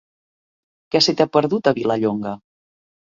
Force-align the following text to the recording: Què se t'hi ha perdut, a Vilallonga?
Què 0.95 1.01
se 1.07 1.15
t'hi 1.19 1.25
ha 1.25 1.29
perdut, 1.37 1.69
a 1.73 1.77
Vilallonga? 1.81 2.33